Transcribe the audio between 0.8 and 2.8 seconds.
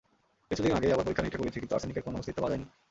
আবার পরীক্ষা-নিরীক্ষা করিয়েছি, কিন্তু আর্সেনিকের কোনো অস্তিত্ব পাওয়া যায়নি।